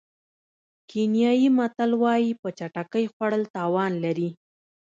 [0.89, 4.29] کینیايي متل وایي په چټکۍ خوړل تاوان لري.